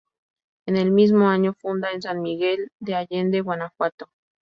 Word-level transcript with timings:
En 0.65 0.77
el 0.77 0.89
mismo 0.89 1.27
año 1.29 1.53
funda 1.53 1.91
en 1.91 2.01
San 2.01 2.23
Miguel 2.23 2.71
de 2.79 2.95
Allende, 2.95 3.41
Guanajuato. 3.41 4.09